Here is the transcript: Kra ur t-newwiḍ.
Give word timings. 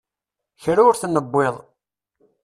Kra 0.61 0.81
ur 0.89 0.95
t-newwiḍ. 0.97 1.55